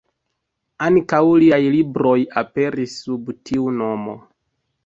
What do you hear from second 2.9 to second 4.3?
sub tiu nomo.